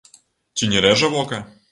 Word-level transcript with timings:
Ці 0.59 0.69
не 0.71 0.81
рэжа 0.85 1.09
вока? 1.17 1.41